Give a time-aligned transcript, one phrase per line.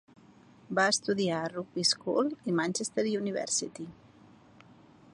[0.79, 3.87] Va estudiar a Rugby School i Manchester University.